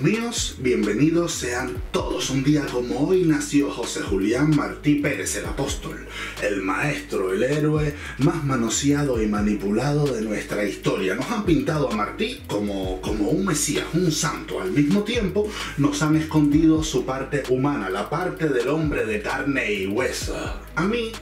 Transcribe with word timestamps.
míos, 0.00 0.56
bienvenidos 0.60 1.32
sean 1.32 1.72
todos. 1.92 2.30
Un 2.30 2.44
día 2.44 2.64
como 2.66 3.08
hoy 3.08 3.24
nació 3.24 3.70
José 3.70 4.00
Julián 4.02 4.54
Martí 4.54 4.96
Pérez, 4.96 5.36
el 5.36 5.46
apóstol, 5.46 6.06
el 6.42 6.62
maestro, 6.62 7.32
el 7.32 7.42
héroe 7.42 7.94
más 8.18 8.44
manoseado 8.44 9.20
y 9.22 9.26
manipulado 9.26 10.06
de 10.06 10.22
nuestra 10.22 10.64
historia. 10.64 11.14
Nos 11.14 11.30
han 11.30 11.44
pintado 11.44 11.90
a 11.90 11.96
Martí 11.96 12.42
como, 12.46 13.00
como 13.00 13.30
un 13.30 13.46
mesías, 13.46 13.86
un 13.94 14.12
santo. 14.12 14.60
Al 14.60 14.70
mismo 14.70 15.02
tiempo 15.02 15.50
nos 15.78 16.02
han 16.02 16.16
escondido 16.16 16.82
su 16.82 17.04
parte 17.04 17.42
humana, 17.48 17.90
la 17.90 18.08
parte 18.08 18.48
del 18.48 18.68
hombre 18.68 19.04
de 19.04 19.20
carne 19.20 19.72
y 19.72 19.86
hueso. 19.86 20.36
A 20.76 20.84
mí 20.84 21.12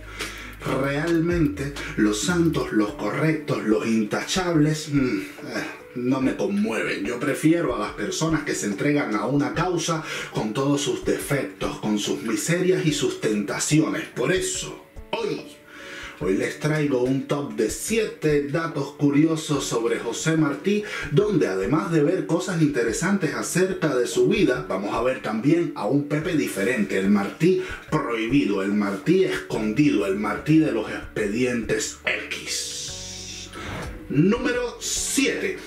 realmente 0.64 1.72
los 1.96 2.20
santos, 2.20 2.72
los 2.72 2.92
correctos, 2.92 3.62
los 3.64 3.86
intachables, 3.86 4.88
mm, 4.92 5.18
eh, 5.18 5.24
no 5.96 6.20
me 6.20 6.36
conmueven. 6.36 7.04
Yo 7.04 7.18
prefiero 7.18 7.74
a 7.74 7.78
las 7.78 7.92
personas 7.92 8.44
que 8.44 8.54
se 8.54 8.66
entregan 8.66 9.14
a 9.14 9.26
una 9.26 9.54
causa 9.54 10.04
con 10.32 10.52
todos 10.52 10.80
sus 10.80 11.04
defectos, 11.04 11.78
con 11.78 11.98
sus 11.98 12.22
miserias 12.22 12.84
y 12.86 12.92
sus 12.92 13.20
tentaciones. 13.20 14.04
Por 14.14 14.32
eso, 14.32 14.84
hoy 15.10 15.56
Hoy 16.18 16.34
les 16.38 16.58
traigo 16.58 17.02
un 17.02 17.26
top 17.26 17.56
de 17.56 17.68
7 17.68 18.48
datos 18.48 18.92
curiosos 18.92 19.64
sobre 19.64 19.98
José 19.98 20.38
Martí, 20.38 20.82
donde 21.10 21.46
además 21.46 21.92
de 21.92 22.02
ver 22.02 22.26
cosas 22.26 22.62
interesantes 22.62 23.34
acerca 23.34 23.94
de 23.94 24.06
su 24.06 24.26
vida, 24.26 24.64
vamos 24.66 24.94
a 24.94 25.02
ver 25.02 25.20
también 25.20 25.72
a 25.74 25.86
un 25.86 26.08
Pepe 26.08 26.34
diferente, 26.34 26.98
el 26.98 27.10
Martí 27.10 27.62
prohibido, 27.90 28.62
el 28.62 28.72
Martí 28.72 29.24
escondido, 29.24 30.06
el 30.06 30.16
Martí 30.16 30.58
de 30.58 30.72
los 30.72 30.88
expedientes 30.88 31.98
X. 32.30 33.50
Número 34.08 34.78
7. 34.80 35.58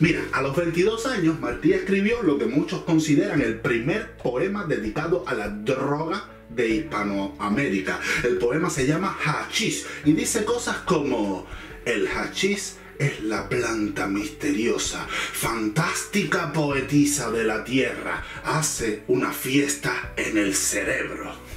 Mira, 0.00 0.22
a 0.32 0.42
los 0.42 0.54
22 0.54 1.06
años 1.06 1.40
Martí 1.40 1.72
escribió 1.72 2.22
lo 2.22 2.38
que 2.38 2.46
muchos 2.46 2.82
consideran 2.82 3.40
el 3.40 3.58
primer 3.60 4.16
poema 4.18 4.64
dedicado 4.64 5.24
a 5.26 5.34
la 5.34 5.48
droga 5.48 6.28
de 6.50 6.68
Hispanoamérica. 6.68 7.98
El 8.22 8.38
poema 8.38 8.70
se 8.70 8.86
llama 8.86 9.16
Hachís 9.24 9.86
y 10.04 10.12
dice 10.12 10.44
cosas 10.44 10.76
como 10.78 11.46
el 11.84 12.06
hachís 12.06 12.76
es 12.98 13.22
la 13.22 13.48
planta 13.48 14.08
misteriosa, 14.08 15.06
fantástica 15.08 16.52
poetisa 16.52 17.30
de 17.30 17.44
la 17.44 17.64
tierra, 17.64 18.24
hace 18.44 19.04
una 19.06 19.32
fiesta 19.32 20.12
en 20.16 20.36
el 20.36 20.54
cerebro. 20.54 21.32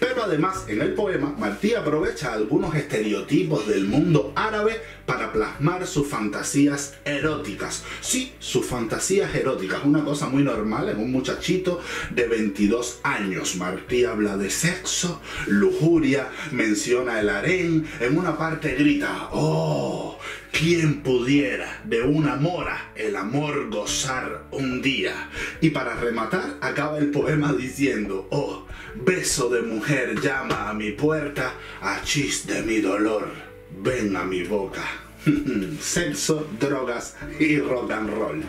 Pero 0.00 0.24
además, 0.24 0.64
en 0.68 0.80
el 0.80 0.94
poema, 0.94 1.34
Martí 1.38 1.74
aprovecha 1.74 2.32
algunos 2.32 2.74
estereotipos 2.74 3.68
del 3.68 3.84
mundo 3.84 4.32
árabe 4.34 4.80
para 5.06 5.32
plasmar 5.32 5.86
sus 5.86 6.08
fantasías 6.08 6.94
eróticas. 7.04 7.84
Sí, 8.00 8.32
sus 8.38 8.66
fantasías 8.66 9.34
eróticas, 9.34 9.84
una 9.84 10.04
cosa 10.04 10.28
muy 10.28 10.42
normal 10.42 10.88
en 10.88 10.98
un 10.98 11.12
muchachito 11.12 11.80
de 12.10 12.26
22 12.26 13.00
años. 13.02 13.56
Martí 13.56 14.04
habla 14.04 14.36
de 14.36 14.50
sexo, 14.50 15.20
lujuria, 15.46 16.28
menciona 16.52 17.20
el 17.20 17.30
harén, 17.30 17.86
en 18.00 18.18
una 18.18 18.36
parte 18.36 18.74
grita, 18.74 19.28
¡Oh! 19.32 20.18
¿Quién 20.58 21.02
pudiera 21.02 21.82
de 21.84 22.00
una 22.00 22.36
mora 22.36 22.92
el 22.94 23.14
amor 23.16 23.68
gozar 23.68 24.44
un 24.52 24.80
día? 24.80 25.28
Y 25.60 25.68
para 25.68 25.96
rematar, 25.96 26.56
acaba 26.62 26.96
el 26.96 27.10
poema 27.10 27.52
diciendo, 27.52 28.26
oh, 28.30 28.66
beso 28.94 29.50
de 29.50 29.60
mujer 29.60 30.18
llama 30.18 30.70
a 30.70 30.72
mi 30.72 30.92
puerta, 30.92 31.52
achis 31.82 32.46
de 32.46 32.62
mi 32.62 32.80
dolor, 32.80 33.28
ven 33.76 34.16
a 34.16 34.24
mi 34.24 34.42
boca. 34.44 34.84
Sexo, 35.80 36.46
drogas 36.60 37.16
y 37.40 37.58
rock 37.58 37.90
and 37.90 38.10
roll. 38.10 38.42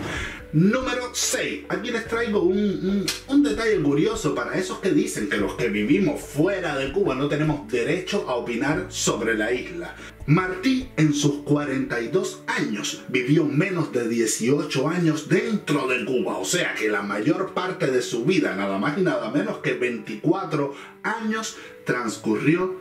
Número 0.53 1.09
6. 1.13 1.65
Aquí 1.69 1.91
les 1.91 2.07
traigo 2.07 2.41
un, 2.41 3.05
un, 3.27 3.43
detalle 3.43 3.81
curioso 3.81 4.33
para 4.35 4.57
esos 4.57 4.79
que 4.79 4.91
dicen 4.91 5.27
que 5.27 5.37
los 5.37 5.55
que 5.55 5.69
vivimos 5.69 6.21
fuera 6.21 6.77
de 6.77 6.91
Cuba 6.91 7.15
no 7.15 7.27
tenemos 7.27 7.67
derecho 7.67 8.29
a 8.29 8.35
opinar 8.35 8.85
sobre 8.89 9.35
la 9.35 9.51
isla. 9.51 9.95
Martí 10.27 10.89
en 10.97 11.13
sus 11.13 11.43
42 11.43 12.43
años 12.47 13.03
vivió 13.07 13.43
menos 13.45 13.91
de 13.91 14.07
18 14.07 14.87
años 14.87 15.27
dentro 15.29 15.87
de 15.87 16.05
Cuba, 16.05 16.37
o 16.37 16.45
sea 16.45 16.75
que 16.75 16.89
la 16.89 17.01
mayor 17.01 17.53
parte 17.53 17.87
de 17.87 18.01
su 18.01 18.23
vida, 18.25 18.55
nada 18.55 18.77
más 18.77 18.97
y 18.97 19.01
nada 19.01 19.31
menos 19.31 19.59
que 19.59 19.73
24 19.73 20.73
años, 21.03 21.57
transcurrió 21.85 22.75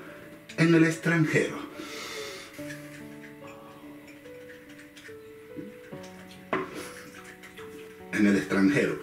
en 0.59 0.75
el 0.75 0.85
extranjero. 0.85 1.57
En 8.19 8.27
el 8.27 8.37
extranjero. 8.37 8.99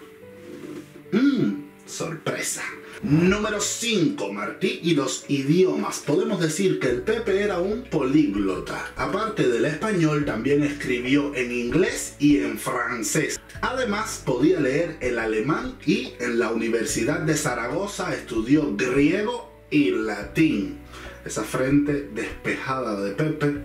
Mmm, 1.12 1.66
sorpresa. 1.86 2.64
Número 3.04 3.60
5. 3.60 4.34
Martí 4.34 4.80
y 4.82 4.96
los 4.96 5.26
idiomas. 5.28 6.00
Podemos 6.00 6.40
decir 6.40 6.80
que 6.80 6.90
el 6.90 7.02
Pepe 7.04 7.42
era 7.42 7.60
un 7.60 7.84
políglota. 7.84 8.92
Aparte 8.96 9.48
del 9.48 9.66
español, 9.66 10.26
también 10.26 10.64
escribió 10.64 11.36
en 11.36 11.52
inglés 11.52 12.16
y 12.18 12.40
en 12.40 12.58
francés. 12.58 13.40
Además, 13.62 14.24
podía 14.26 14.60
leer 14.60 14.98
el 15.02 15.20
alemán 15.20 15.78
y 15.86 16.14
en 16.20 16.40
la 16.40 16.50
Universidad 16.50 17.20
de 17.20 17.36
Zaragoza 17.36 18.16
estudió 18.16 18.76
griego 18.76 19.52
y 19.70 19.92
latín. 19.92 20.80
Esa 21.24 21.44
frente 21.44 22.10
despejada 22.16 23.00
de 23.00 23.12
Pepe 23.12 23.58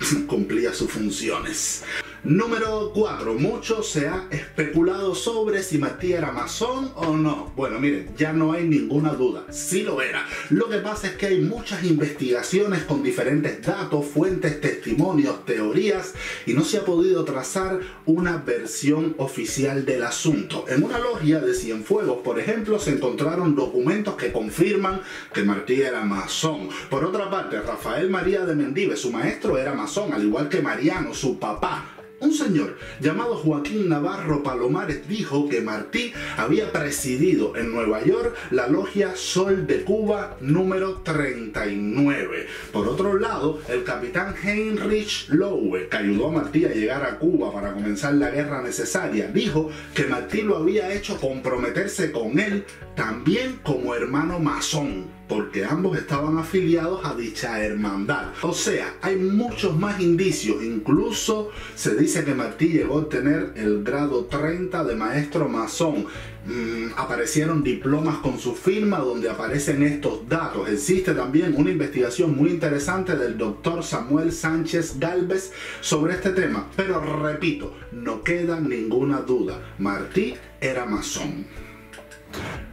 cumplía 0.26 0.72
sus 0.72 0.90
funciones. 0.90 1.84
Número 2.24 2.92
4. 2.92 3.32
Mucho 3.32 3.82
se 3.82 4.06
ha 4.06 4.28
especulado 4.30 5.14
sobre 5.14 5.62
si 5.62 5.78
Martí 5.78 6.12
era 6.12 6.32
masón 6.32 6.92
o 6.94 7.16
no. 7.16 7.50
Bueno, 7.56 7.80
miren, 7.80 8.10
ya 8.14 8.34
no 8.34 8.52
hay 8.52 8.64
ninguna 8.64 9.14
duda. 9.14 9.46
Sí 9.50 9.82
lo 9.82 10.02
era. 10.02 10.26
Lo 10.50 10.68
que 10.68 10.76
pasa 10.78 11.06
es 11.06 11.14
que 11.14 11.28
hay 11.28 11.40
muchas 11.40 11.82
investigaciones 11.82 12.82
con 12.82 13.02
diferentes 13.02 13.62
datos, 13.62 14.04
fuentes, 14.04 14.60
testimonios, 14.60 15.46
teorías 15.46 16.12
y 16.44 16.52
no 16.52 16.62
se 16.62 16.76
ha 16.76 16.84
podido 16.84 17.24
trazar 17.24 17.80
una 18.04 18.36
versión 18.36 19.14
oficial 19.16 19.86
del 19.86 20.04
asunto. 20.04 20.66
En 20.68 20.82
una 20.82 20.98
logia 20.98 21.40
de 21.40 21.54
Cienfuegos, 21.54 22.18
por 22.18 22.38
ejemplo, 22.38 22.78
se 22.78 22.90
encontraron 22.90 23.56
documentos 23.56 24.16
que 24.16 24.30
confirman 24.30 25.00
que 25.32 25.42
Martí 25.42 25.80
era 25.80 26.04
masón. 26.04 26.68
Por 26.90 27.02
otra 27.02 27.30
parte, 27.30 27.62
Rafael 27.62 28.10
María 28.10 28.44
de 28.44 28.54
Mendive, 28.54 28.96
su 28.96 29.10
maestro, 29.10 29.56
era 29.56 29.72
masón, 29.72 30.12
al 30.12 30.22
igual 30.22 30.50
que 30.50 30.60
Mariano, 30.60 31.14
su 31.14 31.38
papá. 31.38 31.89
Un 32.30 32.36
señor 32.36 32.76
llamado 33.00 33.34
Joaquín 33.34 33.88
Navarro 33.88 34.44
Palomares 34.44 35.08
dijo 35.08 35.48
que 35.48 35.60
Martí 35.60 36.12
había 36.36 36.70
presidido 36.70 37.56
en 37.56 37.72
Nueva 37.72 38.04
York 38.04 38.36
la 38.52 38.68
logia 38.68 39.16
Sol 39.16 39.66
de 39.66 39.82
Cuba 39.82 40.36
número 40.40 40.98
39. 41.02 42.46
Por 42.72 42.86
otro 42.86 43.18
lado, 43.18 43.60
el 43.68 43.82
capitán 43.82 44.36
Heinrich 44.40 45.28
Lowe, 45.30 45.88
que 45.88 45.96
ayudó 45.96 46.28
a 46.28 46.30
Martí 46.30 46.64
a 46.66 46.72
llegar 46.72 47.02
a 47.02 47.18
Cuba 47.18 47.52
para 47.52 47.72
comenzar 47.72 48.14
la 48.14 48.30
guerra 48.30 48.62
necesaria, 48.62 49.26
dijo 49.26 49.68
que 49.92 50.04
Martí 50.04 50.42
lo 50.42 50.56
había 50.56 50.92
hecho 50.94 51.18
comprometerse 51.18 52.12
con 52.12 52.38
él 52.38 52.64
también 52.94 53.58
como 53.64 53.92
hermano 53.92 54.38
masón 54.38 55.19
porque 55.30 55.64
ambos 55.64 55.96
estaban 55.96 56.38
afiliados 56.38 57.04
a 57.04 57.14
dicha 57.14 57.62
hermandad. 57.62 58.32
O 58.42 58.52
sea, 58.52 58.96
hay 59.00 59.14
muchos 59.14 59.78
más 59.78 60.00
indicios, 60.00 60.60
incluso 60.60 61.50
se 61.76 61.94
dice 61.94 62.24
que 62.24 62.34
Martí 62.34 62.70
llegó 62.70 62.94
a 62.94 63.02
obtener 63.02 63.52
el 63.54 63.84
grado 63.84 64.24
30 64.24 64.82
de 64.82 64.96
maestro 64.96 65.48
masón. 65.48 66.06
Mm, 66.46 66.94
aparecieron 66.96 67.62
diplomas 67.62 68.16
con 68.16 68.40
su 68.40 68.56
firma 68.56 68.98
donde 68.98 69.30
aparecen 69.30 69.84
estos 69.84 70.28
datos. 70.28 70.68
Existe 70.68 71.14
también 71.14 71.54
una 71.56 71.70
investigación 71.70 72.34
muy 72.34 72.50
interesante 72.50 73.16
del 73.16 73.38
doctor 73.38 73.84
Samuel 73.84 74.32
Sánchez 74.32 74.98
Galvez 74.98 75.52
sobre 75.80 76.14
este 76.14 76.30
tema. 76.30 76.68
Pero 76.74 77.00
repito, 77.22 77.76
no 77.92 78.24
queda 78.24 78.58
ninguna 78.58 79.20
duda, 79.20 79.62
Martí 79.78 80.34
era 80.60 80.86
masón. 80.86 81.46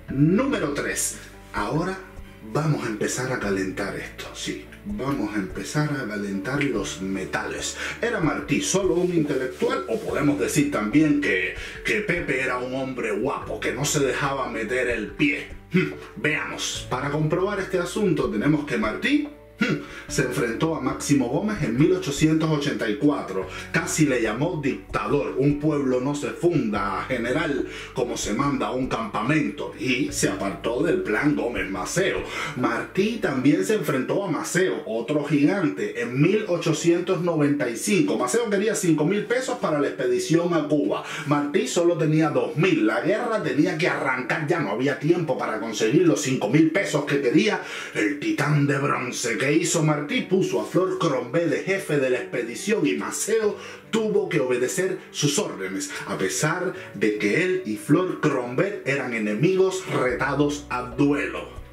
Número 0.09 0.73
3. 0.73 1.17
Ahora 1.53 2.06
vamos 2.53 2.85
a 2.85 2.87
empezar 2.87 3.31
a 3.31 3.39
calentar 3.39 3.95
esto, 3.95 4.25
sí, 4.33 4.65
vamos 4.85 5.35
a 5.35 5.37
empezar 5.37 5.89
a 5.91 6.07
calentar 6.07 6.63
los 6.63 7.01
metales. 7.01 7.77
¿Era 8.01 8.19
Martí 8.19 8.61
solo 8.61 8.95
un 8.95 9.13
intelectual 9.13 9.85
o 9.89 9.99
podemos 9.99 10.39
decir 10.39 10.71
también 10.71 11.21
que, 11.21 11.55
que 11.85 12.01
Pepe 12.01 12.41
era 12.41 12.57
un 12.57 12.73
hombre 12.75 13.11
guapo 13.11 13.59
que 13.59 13.73
no 13.73 13.85
se 13.85 13.99
dejaba 13.99 14.49
meter 14.49 14.87
el 14.89 15.07
pie? 15.07 15.47
Hmm, 15.71 15.91
veamos, 16.15 16.87
para 16.89 17.09
comprobar 17.09 17.59
este 17.59 17.79
asunto 17.79 18.29
tenemos 18.29 18.65
que 18.65 18.77
Martí 18.77 19.29
se 20.07 20.23
enfrentó 20.23 20.75
a 20.75 20.81
Máximo 20.81 21.29
Gómez 21.29 21.63
en 21.63 21.77
1884. 21.77 23.47
Casi 23.71 24.05
le 24.05 24.21
llamó 24.21 24.59
dictador. 24.61 25.35
Un 25.37 25.59
pueblo 25.59 25.99
no 26.01 26.15
se 26.15 26.29
funda 26.29 26.99
a 26.99 27.05
general 27.05 27.67
como 27.93 28.17
se 28.17 28.33
manda 28.33 28.67
a 28.67 28.71
un 28.71 28.87
campamento. 28.87 29.73
Y 29.79 30.11
se 30.11 30.29
apartó 30.29 30.83
del 30.83 31.01
plan 31.01 31.35
Gómez 31.35 31.69
Maceo. 31.69 32.23
Martí 32.57 33.19
también 33.21 33.65
se 33.65 33.75
enfrentó 33.75 34.25
a 34.25 34.31
Maceo, 34.31 34.83
otro 34.85 35.23
gigante, 35.23 36.01
en 36.01 36.21
1895. 36.21 38.17
Maceo 38.17 38.49
quería 38.49 38.75
5 38.75 39.05
mil 39.05 39.25
pesos 39.25 39.57
para 39.59 39.79
la 39.79 39.87
expedición 39.87 40.53
a 40.53 40.67
Cuba. 40.67 41.03
Martí 41.27 41.67
solo 41.67 41.97
tenía 41.97 42.29
2 42.29 42.57
mil. 42.57 42.85
La 42.85 43.01
guerra 43.01 43.41
tenía 43.41 43.77
que 43.77 43.87
arrancar. 43.87 44.47
Ya 44.47 44.59
no 44.59 44.71
había 44.71 44.99
tiempo 44.99 45.37
para 45.37 45.59
conseguir 45.59 46.07
los 46.07 46.21
5 46.21 46.49
mil 46.49 46.71
pesos 46.71 47.05
que 47.05 47.21
quería 47.21 47.61
el 47.93 48.19
titán 48.19 48.67
de 48.67 48.77
bronce 48.77 49.37
hizo 49.53 49.83
Martí 49.83 50.21
puso 50.21 50.61
a 50.61 50.65
Flor 50.65 50.97
Crombé 50.99 51.47
de 51.47 51.63
jefe 51.63 51.97
de 51.97 52.09
la 52.09 52.19
expedición 52.19 52.85
y 52.85 52.93
Maceo 52.93 53.55
tuvo 53.91 54.29
que 54.29 54.39
obedecer 54.39 54.99
sus 55.11 55.39
órdenes, 55.39 55.91
a 56.07 56.17
pesar 56.17 56.73
de 56.93 57.17
que 57.17 57.43
él 57.43 57.63
y 57.65 57.77
Flor 57.77 58.19
Crombé 58.21 58.81
eran 58.85 59.13
enemigos 59.13 59.83
retados 59.87 60.65
a 60.69 60.83
duelo. 60.83 61.66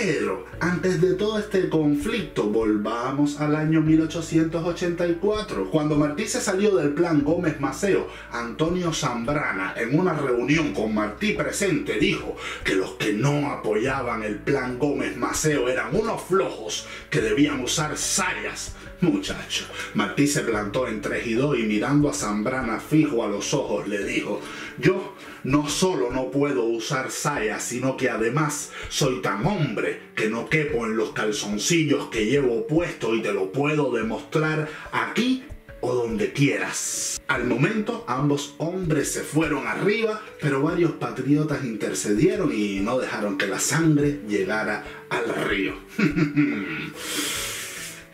Pero 0.00 0.44
antes 0.60 1.00
de 1.00 1.14
todo 1.14 1.40
este 1.40 1.68
conflicto, 1.68 2.44
volvamos 2.44 3.40
al 3.40 3.56
año 3.56 3.80
1884, 3.80 5.70
cuando 5.72 5.96
Martí 5.96 6.28
se 6.28 6.40
salió 6.40 6.76
del 6.76 6.90
plan 6.90 7.24
Gómez 7.24 7.58
Maceo, 7.58 8.06
Antonio 8.30 8.92
Zambrana, 8.92 9.74
en 9.76 9.98
una 9.98 10.14
reunión 10.14 10.72
con 10.72 10.94
Martí 10.94 11.32
presente, 11.32 11.98
dijo 11.98 12.36
que 12.62 12.76
los 12.76 12.92
que 12.92 13.12
no 13.12 13.50
apoyaban 13.50 14.22
el 14.22 14.36
plan 14.36 14.78
Gómez 14.78 15.16
Maceo 15.16 15.68
eran 15.68 15.96
unos 15.96 16.22
flojos 16.22 16.86
que 17.10 17.20
debían 17.20 17.60
usar 17.60 17.96
sayas. 17.96 18.76
Muchacho, 19.00 19.64
Martí 19.94 20.26
se 20.28 20.42
plantó 20.42 20.86
entre 20.86 21.24
y 21.28 21.62
mirando 21.66 22.08
a 22.08 22.14
Zambrana 22.14 22.80
fijo 22.80 23.24
a 23.24 23.28
los 23.28 23.54
ojos 23.54 23.86
le 23.86 24.04
dijo, 24.04 24.40
yo 24.78 25.14
no 25.48 25.66
solo 25.66 26.10
no 26.10 26.30
puedo 26.30 26.64
usar 26.64 27.10
sayas, 27.10 27.62
sino 27.62 27.96
que 27.96 28.10
además 28.10 28.70
soy 28.90 29.22
tan 29.22 29.46
hombre 29.46 29.98
que 30.14 30.28
no 30.28 30.46
quepo 30.46 30.84
en 30.84 30.98
los 30.98 31.12
calzoncillos 31.12 32.10
que 32.10 32.26
llevo 32.26 32.66
puesto 32.66 33.14
y 33.14 33.22
te 33.22 33.32
lo 33.32 33.50
puedo 33.50 33.90
demostrar 33.90 34.68
aquí 34.92 35.44
o 35.80 35.94
donde 35.94 36.34
quieras. 36.34 37.18
Al 37.28 37.44
momento 37.44 38.04
ambos 38.08 38.56
hombres 38.58 39.10
se 39.10 39.22
fueron 39.22 39.66
arriba, 39.66 40.20
pero 40.38 40.60
varios 40.60 40.92
patriotas 40.92 41.64
intercedieron 41.64 42.52
y 42.52 42.80
no 42.80 42.98
dejaron 42.98 43.38
que 43.38 43.46
la 43.46 43.58
sangre 43.58 44.20
llegara 44.28 44.84
al 45.08 45.34
río. 45.34 45.72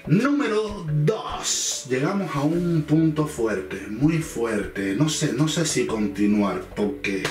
Número 0.07 0.85
2. 0.87 1.87
Llegamos 1.89 2.37
a 2.37 2.43
un 2.43 2.83
punto 2.83 3.27
fuerte, 3.27 3.87
muy 3.89 4.19
fuerte. 4.19 4.95
No 4.95 5.09
sé, 5.09 5.33
no 5.33 5.49
sé 5.49 5.65
si 5.65 5.87
continuar 5.87 6.61
porque 6.77 7.23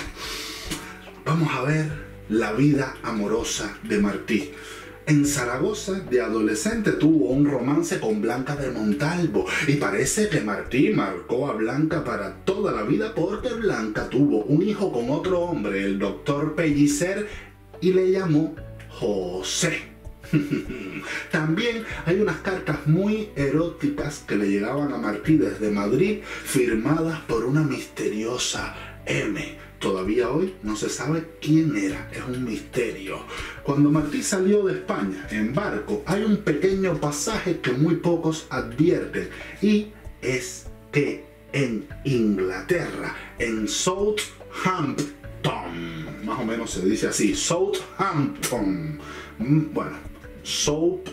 vamos 1.24 1.54
a 1.54 1.62
ver 1.62 1.86
la 2.30 2.52
vida 2.54 2.96
amorosa 3.04 3.78
de 3.84 4.00
Martí. 4.00 4.54
En 5.06 5.28
Zaragoza, 5.28 6.00
de 6.00 6.22
adolescente, 6.22 6.94
tuvo 6.94 7.28
un 7.28 7.46
romance 7.46 8.00
con 8.00 8.24
Blanca 8.24 8.56
de 8.56 8.72
Montalvo 8.72 9.46
y 9.68 9.74
parece 9.74 10.28
que 10.30 10.42
Martí 10.42 10.90
marcó 10.90 11.52
a 11.52 11.54
Blanca 11.54 12.04
para 12.04 12.38
toda 12.38 12.72
la 12.72 12.82
vida 12.82 13.14
porque 13.14 13.50
Blanca 13.50 14.10
tuvo 14.10 14.46
un 14.46 14.64
hijo 14.64 14.92
con 14.92 15.12
otro 15.12 15.42
hombre, 15.42 15.84
el 15.84 16.00
doctor 16.00 16.56
Pellicer, 16.56 17.28
y 17.82 17.94
le 17.94 18.10
llamó 18.10 18.56
José. 18.90 19.93
También 21.32 21.84
hay 22.06 22.20
unas 22.20 22.38
cartas 22.38 22.86
muy 22.86 23.30
eróticas 23.36 24.24
que 24.28 24.36
le 24.36 24.50
llegaban 24.50 24.94
a 24.94 24.98
Martí 24.98 25.38
desde 25.38 25.72
Madrid, 25.72 26.20
firmadas 26.24 27.22
por 27.22 27.46
una 27.46 27.62
misteriosa 27.62 28.76
M. 29.06 29.64
Todavía 29.80 30.30
hoy 30.30 30.56
no 30.64 30.78
se 30.78 30.90
sabe 30.90 31.26
quién 31.42 31.76
era, 31.76 32.10
es 32.14 32.24
un 32.24 32.46
misterio. 32.46 33.26
Cuando 33.64 33.92
Martí 33.92 34.24
salió 34.24 34.64
de 34.64 34.76
España 34.76 35.28
en 35.30 35.54
barco, 35.54 36.04
hay 36.06 36.24
un 36.24 36.38
pequeño 36.38 37.00
pasaje 37.02 37.60
que 37.60 37.74
muy 37.74 37.96
pocos 37.98 38.48
advierten 38.50 39.30
y 39.62 39.88
es 40.22 40.68
que 40.92 41.26
en 41.52 41.86
Inglaterra, 42.06 43.14
en 43.40 43.68
Southampton, 43.68 45.04
más 46.26 46.40
o 46.40 46.46
menos 46.46 46.72
se 46.72 46.86
dice 46.86 47.08
así, 47.08 47.36
Southampton, 47.36 49.00
mm, 49.38 49.74
bueno, 49.74 50.13
Soap. 50.44 51.10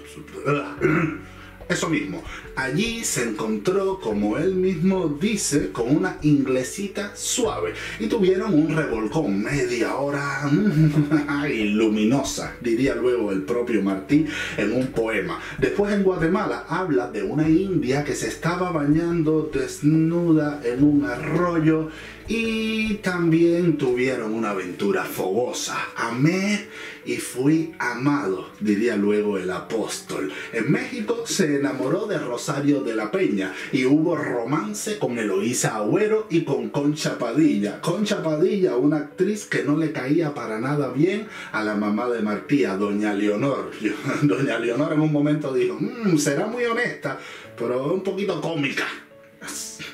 Eso 1.71 1.89
mismo. 1.89 2.21
Allí 2.57 3.05
se 3.05 3.23
encontró, 3.23 4.01
como 4.01 4.37
él 4.37 4.57
mismo 4.57 5.07
dice, 5.21 5.71
con 5.71 5.95
una 5.97 6.19
inglesita 6.23 7.15
suave 7.15 7.75
y 8.01 8.09
tuvieron 8.09 8.53
un 8.55 8.75
revolcón 8.75 9.41
media 9.41 9.95
hora 9.95 10.51
y 11.49 11.69
luminosa, 11.69 12.57
diría 12.61 12.97
luego 12.97 13.31
el 13.31 13.43
propio 13.43 13.83
Martí 13.83 14.27
en 14.57 14.73
un 14.73 14.89
poema. 14.89 15.41
Después 15.59 15.95
en 15.95 16.03
Guatemala 16.03 16.65
habla 16.69 17.09
de 17.09 17.23
una 17.23 17.49
india 17.49 18.03
que 18.03 18.17
se 18.17 18.27
estaba 18.27 18.73
bañando 18.73 19.49
desnuda 19.55 20.61
en 20.65 20.83
un 20.83 21.05
arroyo 21.05 21.89
y 22.27 22.95
también 22.95 23.79
tuvieron 23.79 24.35
una 24.35 24.51
aventura 24.51 25.05
fogosa. 25.05 25.79
Amé 25.97 26.67
y 27.05 27.17
fui 27.17 27.75
amado, 27.79 28.49
diría 28.61 28.97
luego 28.97 29.39
el 29.39 29.51
apóstol. 29.51 30.33
En 30.53 30.71
México 30.71 31.25
se 31.27 31.57
enamoró 31.57 32.07
de 32.07 32.19
Rosario 32.19 32.81
de 32.83 32.95
la 32.95 33.11
Peña 33.11 33.55
y 33.73 33.85
hubo 33.85 34.17
romance 34.17 34.99
con 34.99 35.19
Eloísa 35.19 35.77
Agüero 35.77 36.27
y 36.31 36.45
con 36.45 36.71
Concha 36.71 37.19
Padilla. 37.19 37.81
Concha 37.81 38.23
Padilla, 38.23 38.77
una 38.77 38.99
actriz 38.99 39.47
que 39.47 39.65
no 39.65 39.77
le 39.77 39.93
caía 39.93 40.35
para 40.35 40.59
nada 40.59 40.91
bien 40.93 41.27
a 41.53 41.63
la 41.63 41.75
mamá 41.75 42.09
de 42.09 42.23
Martí, 42.23 42.65
a 42.65 42.77
doña 42.77 43.15
Leonor. 43.15 43.71
Doña 44.23 44.59
Leonor 44.59 44.93
en 44.93 45.01
un 45.01 45.13
momento 45.13 45.53
dijo, 45.53 45.77
mm, 45.79 46.17
será 46.19 46.47
muy 46.47 46.65
honesta, 46.65 47.19
pero 47.57 47.93
un 47.93 48.03
poquito 48.03 48.41
cómica 48.41 48.87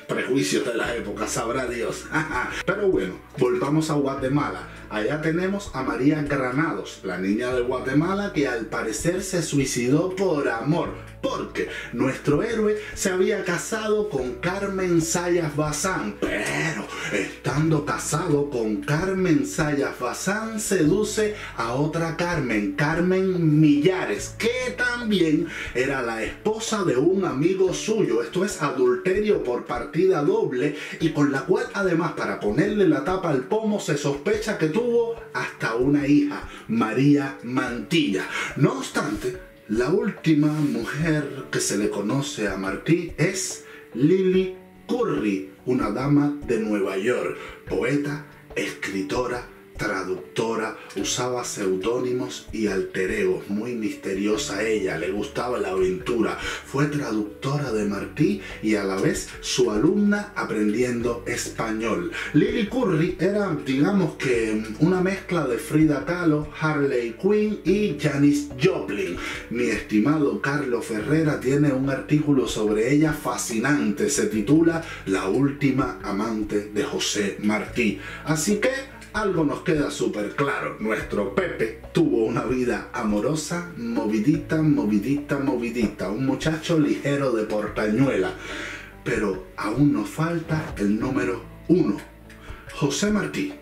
prejuicios 0.07 0.65
de 0.65 0.75
la 0.75 0.95
época, 0.95 1.27
sabrá 1.27 1.67
Dios. 1.67 2.05
Pero 2.65 2.89
bueno, 2.89 3.15
volvamos 3.37 3.89
a 3.89 3.95
Guatemala. 3.95 4.67
Allá 4.89 5.21
tenemos 5.21 5.69
a 5.73 5.83
María 5.83 6.21
Granados, 6.21 7.01
la 7.03 7.17
niña 7.17 7.53
de 7.53 7.61
Guatemala 7.61 8.31
que 8.31 8.47
al 8.47 8.67
parecer 8.67 9.21
se 9.21 9.43
suicidó 9.43 10.15
por 10.15 10.47
amor, 10.47 10.91
porque 11.21 11.67
nuestro 11.91 12.41
héroe 12.41 12.77
se 12.93 13.09
había 13.09 13.43
casado 13.43 14.07
con 14.07 14.35
Carmen 14.35 15.01
Sayas 15.01 15.53
Bazán, 15.57 16.15
pero 16.21 16.87
estando 17.11 17.85
casado 17.85 18.49
con 18.49 18.77
Carmen 18.77 19.45
Sayas 19.45 19.99
Bazán 19.99 20.61
seduce 20.61 21.35
a 21.57 21.73
otra 21.73 22.15
Carmen, 22.15 22.71
Carmen 22.77 23.59
Millares, 23.59 24.35
que 24.37 24.73
también 24.77 25.47
era 25.75 26.01
la 26.01 26.23
esposa 26.23 26.85
de 26.85 26.95
un 26.95 27.25
amigo 27.25 27.73
suyo. 27.73 28.23
Esto 28.23 28.45
es 28.45 28.61
adulterio 28.61 29.43
por 29.43 29.65
doble 30.05 30.75
y 30.99 31.09
con 31.09 31.31
la 31.31 31.41
cual 31.41 31.65
además 31.73 32.13
para 32.13 32.39
ponerle 32.39 32.87
la 32.87 33.03
tapa 33.03 33.29
al 33.29 33.45
pomo 33.45 33.79
se 33.79 33.97
sospecha 33.97 34.57
que 34.57 34.67
tuvo 34.67 35.15
hasta 35.33 35.75
una 35.75 36.07
hija, 36.07 36.47
María 36.67 37.37
Mantilla. 37.43 38.27
No 38.55 38.77
obstante, 38.77 39.37
la 39.69 39.89
última 39.89 40.47
mujer 40.47 41.45
que 41.51 41.59
se 41.59 41.77
le 41.77 41.89
conoce 41.89 42.47
a 42.47 42.57
Martí 42.57 43.13
es 43.17 43.65
Lily 43.93 44.55
Curry, 44.87 45.51
una 45.65 45.91
dama 45.91 46.37
de 46.47 46.59
Nueva 46.59 46.97
York, 46.97 47.37
poeta, 47.67 48.25
escritora, 48.55 49.45
traductora, 49.77 50.77
usaba 50.95 51.43
seudónimos 51.43 52.47
y 52.51 52.67
alteregos, 52.67 53.49
muy 53.49 53.73
misteriosa 53.73 54.63
ella, 54.63 54.97
le 54.97 55.11
gustaba 55.11 55.59
la 55.59 55.69
aventura, 55.69 56.37
fue 56.37 56.87
traductora 56.87 57.71
de 57.71 57.85
Martí 57.85 58.41
y 58.61 58.75
a 58.75 58.83
la 58.83 58.95
vez 58.97 59.29
su 59.41 59.71
alumna 59.71 60.33
aprendiendo 60.35 61.23
español. 61.25 62.11
Lily 62.33 62.67
Curry 62.67 63.17
era, 63.19 63.55
digamos 63.65 64.15
que, 64.15 64.63
una 64.79 65.01
mezcla 65.01 65.47
de 65.47 65.57
Frida 65.57 66.05
Kahlo, 66.05 66.47
Harley 66.59 67.15
Quinn 67.21 67.59
y 67.63 67.97
Janis 67.99 68.49
Joplin. 68.61 69.17
Mi 69.49 69.65
estimado 69.65 70.41
Carlos 70.41 70.85
Ferrera 70.85 71.39
tiene 71.39 71.71
un 71.71 71.89
artículo 71.89 72.47
sobre 72.47 72.93
ella 72.93 73.13
fascinante, 73.13 74.09
se 74.09 74.27
titula 74.27 74.83
La 75.05 75.27
última 75.27 75.99
amante 76.03 76.69
de 76.73 76.83
José 76.83 77.37
Martí. 77.41 77.99
Así 78.25 78.57
que 78.57 78.96
algo 79.17 79.43
nos 79.43 79.61
queda 79.61 79.89
súper 79.89 80.35
claro. 80.35 80.77
Nuestro 80.79 81.33
Pepe 81.33 81.81
tuvo 81.91 82.25
una 82.25 82.43
vida 82.43 82.89
amorosa, 82.93 83.71
movidita, 83.75 84.61
movidita, 84.61 85.39
movidita. 85.39 86.09
Un 86.09 86.25
muchacho 86.25 86.79
ligero 86.79 87.31
de 87.31 87.45
portañuela. 87.45 88.31
Pero 89.03 89.47
aún 89.57 89.93
nos 89.93 90.07
falta 90.07 90.73
el 90.77 90.99
número 90.99 91.41
uno. 91.67 91.97
José 92.75 93.11
Martí 93.11 93.55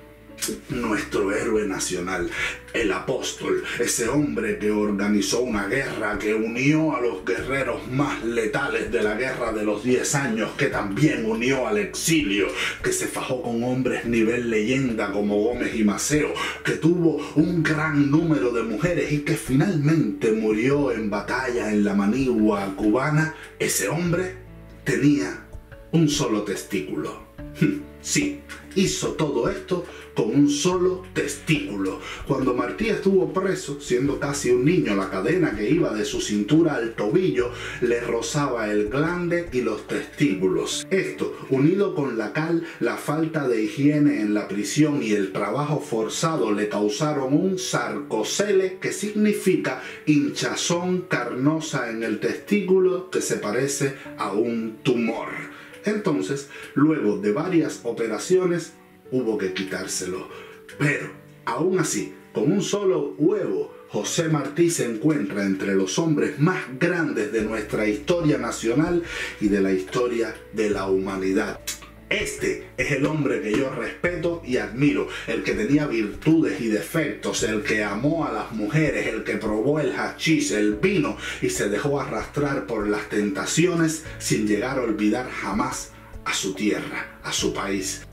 nuestro 0.70 1.32
héroe 1.32 1.68
nacional, 1.68 2.30
el 2.74 2.92
apóstol, 2.92 3.63
ese 3.80 4.08
hombre 4.10 4.60
que 4.60 4.72
organizó 4.72 5.42
una 5.42 5.68
guerra, 5.68 6.20
que 6.20 6.34
unió 6.34 6.96
a 6.96 7.01
los 7.01 7.24
guerreros 7.24 7.88
más 7.89 8.24
letales 8.24 8.92
de 8.92 9.01
la 9.01 9.15
guerra 9.15 9.51
de 9.51 9.63
los 9.63 9.84
10 9.84 10.15
años, 10.15 10.51
que 10.58 10.68
también 10.68 11.25
unió 11.25 11.68
al 11.68 11.77
exilio, 11.77 12.48
que 12.84 12.92
se 12.92 13.08
fajó 13.08 13.42
con 13.42 13.63
hombres 13.63 14.06
nivel 14.06 14.50
leyenda 14.50 15.12
como 15.12 15.42
Gómez 15.42 15.75
y 15.75 15.84
Maceo, 15.84 16.34
que 16.63 16.74
tuvo 16.74 17.25
un 17.36 17.63
gran 17.63 18.12
número 18.12 18.51
de 18.51 18.63
mujeres 18.63 19.12
y 19.12 19.20
que 19.20 19.36
finalmente 19.36 20.32
murió 20.32 20.92
en 20.92 21.10
batalla 21.10 21.72
en 21.72 21.84
la 21.84 21.94
manigua 21.94 22.74
cubana, 22.75 23.36
ese 23.60 23.88
hombre 23.88 24.36
tenía 24.84 25.46
un 25.92 26.10
solo 26.10 26.44
testículo. 26.44 27.25
Sí, 28.06 28.39
hizo 28.75 29.13
todo 29.13 29.50
esto 29.50 29.84
con 30.13 30.30
un 30.30 30.48
solo 30.48 31.04
testículo. 31.15 32.00
Cuando 32.27 32.54
Martí 32.54 32.89
estuvo 32.89 33.34
preso, 33.34 33.82
siendo 33.82 34.20
casi 34.20 34.51
un 34.51 34.63
niño, 34.63 34.96
la 34.96 35.10
cadena 35.10 35.56
que 35.56 35.68
iba 35.72 35.92
de 35.92 36.06
su 36.06 36.22
cintura 36.22 36.75
al 36.75 36.94
tobillo 36.94 37.50
le 37.82 38.00
rozaba 38.01 38.72
el 38.72 38.89
glande 38.89 39.50
y 39.51 39.62
los 39.62 39.88
testículos. 39.88 40.86
Esto, 40.92 41.36
unido 41.50 41.96
con 41.96 42.15
la 42.15 42.32
cal, 42.32 42.63
la 42.80 42.96
falta 42.96 43.48
de 43.48 43.63
higiene 43.63 44.22
en 44.22 44.36
la 44.36 44.48
prisión 44.48 45.01
y 45.01 45.13
el 45.13 45.32
trabajo 45.32 45.80
forzado 45.80 46.51
le 46.51 46.70
causaron 46.70 47.34
un 47.34 47.58
sarcocele 47.58 48.77
que 48.80 48.94
significa 48.94 49.82
hinchazón 50.06 51.08
carnosa 51.10 51.89
en 51.89 52.04
el 52.04 52.20
testículo 52.20 53.10
que 53.10 53.22
se 53.22 53.38
parece 53.38 53.96
a 54.20 54.32
un 54.32 54.77
tumor. 54.84 55.54
Entonces, 55.86 56.50
luego 56.74 57.18
de 57.18 57.32
varias 57.32 57.82
operaciones, 57.84 58.74
hubo 59.12 59.38
que 59.38 59.54
quitárselo. 59.54 60.27
Pero, 60.77 61.10
aún 61.46 61.80
así, 61.80 62.13
con 62.34 62.51
un 62.51 62.62
solo 62.62 63.15
huevo, 63.18 63.74
José 63.89 64.27
Martí 64.27 64.70
se 64.70 64.86
encuentra 64.86 65.46
entre 65.46 65.75
los 65.75 65.98
hombres 66.00 66.39
más 66.39 66.63
grandes 66.80 67.32
de 67.32 67.44
nuestra 67.44 67.88
historia 67.88 68.38
nacional 68.38 69.04
y 69.39 69.48
de 69.48 69.62
la 69.62 69.72
historia 69.72 70.36
de 70.54 70.70
la 70.70 70.88
humanidad. 70.88 71.62
Este 72.15 72.69
es 72.77 72.91
el 72.91 73.05
hombre 73.05 73.41
que 73.41 73.51
yo 73.51 73.69
respeto 73.72 74.41
y 74.45 74.55
admiro, 74.55 75.10
el 75.27 75.43
que 75.43 75.51
tenía 75.51 75.86
virtudes 75.86 76.62
y 76.62 76.69
defectos, 76.69 77.43
el 77.43 77.62
que 77.62 77.84
amó 77.84 78.25
a 78.25 78.31
las 78.31 78.53
mujeres, 78.53 79.07
el 79.07 79.25
que 79.25 79.36
probó 79.36 79.81
el 79.81 79.91
hachís, 79.91 80.51
el 80.51 80.75
vino 80.75 81.17
y 81.41 81.50
se 81.50 81.67
dejó 81.67 82.00
arrastrar 82.00 82.67
por 82.67 82.88
las 82.88 83.10
tentaciones 83.10 84.05
sin 84.17 84.48
llegar 84.48 84.79
a 84.79 84.84
olvidar 84.84 85.29
jamás 85.29 85.91
a 86.24 86.34
su 86.34 86.53
tierra, 86.53 87.19
a 87.22 87.34
su 87.34 87.53
país. 87.53 88.03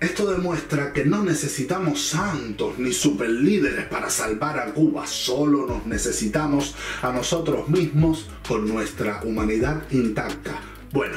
Esto 0.00 0.28
demuestra 0.32 0.92
que 0.92 1.04
no 1.04 1.22
necesitamos 1.22 2.04
santos 2.04 2.80
ni 2.80 2.92
superlíderes 2.92 3.84
para 3.84 4.10
salvar 4.10 4.58
a 4.58 4.72
Cuba, 4.72 5.06
solo 5.06 5.66
nos 5.68 5.86
necesitamos 5.86 6.74
a 7.00 7.12
nosotros 7.12 7.68
mismos 7.68 8.28
con 8.48 8.66
nuestra 8.66 9.20
humanidad 9.22 9.84
intacta. 9.92 10.60
Bueno, 10.90 11.16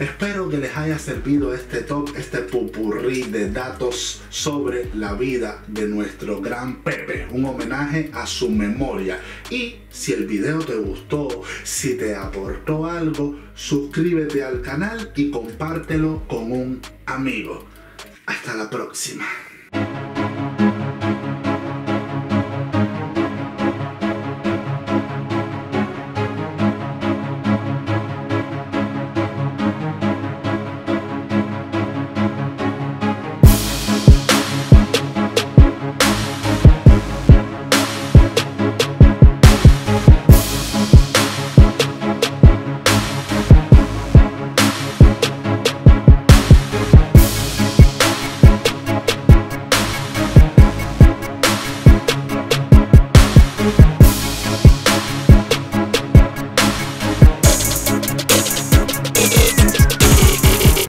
Espero 0.00 0.48
que 0.48 0.56
les 0.56 0.74
haya 0.78 0.98
servido 0.98 1.52
este 1.52 1.82
top, 1.82 2.16
este 2.16 2.38
pupurrí 2.38 3.24
de 3.24 3.50
datos 3.50 4.22
sobre 4.30 4.88
la 4.94 5.12
vida 5.12 5.62
de 5.66 5.86
nuestro 5.86 6.40
gran 6.40 6.82
Pepe, 6.82 7.28
un 7.30 7.44
homenaje 7.44 8.10
a 8.14 8.26
su 8.26 8.50
memoria. 8.50 9.20
Y 9.50 9.74
si 9.90 10.14
el 10.14 10.26
video 10.26 10.60
te 10.60 10.76
gustó, 10.76 11.42
si 11.64 11.98
te 11.98 12.16
aportó 12.16 12.86
algo, 12.86 13.38
suscríbete 13.54 14.42
al 14.42 14.62
canal 14.62 15.12
y 15.16 15.30
compártelo 15.30 16.26
con 16.26 16.50
un 16.50 16.80
amigo. 17.04 17.66
Hasta 18.24 18.54
la 18.54 18.70
próxima. 18.70 19.26